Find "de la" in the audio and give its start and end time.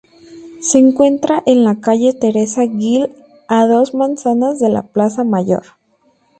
4.59-4.81